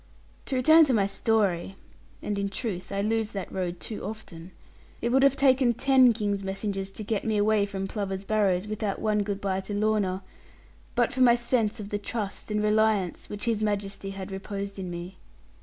To 0.47 0.55
return 0.55 0.83
to 0.85 0.95
my 0.95 1.05
story 1.05 1.75
(and, 2.23 2.39
in 2.39 2.49
truth, 2.49 2.91
I 2.91 3.01
lose 3.03 3.33
that 3.33 3.51
road 3.51 3.79
too 3.79 4.03
often), 4.03 4.49
it 4.99 5.09
would 5.11 5.21
have 5.21 5.35
taken 5.35 5.73
ten 5.75 6.11
King's 6.11 6.43
messengers 6.43 6.91
to 6.93 7.03
get 7.03 7.23
me 7.23 7.37
away 7.37 7.67
from 7.67 7.87
Plover's 7.87 8.23
Barrows 8.23 8.65
without 8.67 8.97
one 8.97 9.19
goodbye 9.19 9.59
to 9.61 9.75
Lorna, 9.75 10.23
but 10.95 11.13
for 11.13 11.21
my 11.21 11.35
sense 11.35 11.79
of 11.79 11.89
the 11.89 11.99
trust 11.99 12.49
and 12.49 12.63
reliance 12.63 13.29
which 13.29 13.43
His 13.43 13.61
Majesty 13.61 14.09
had 14.09 14.31
reposed 14.31 14.79
in 14.79 14.89
me. 14.89 15.19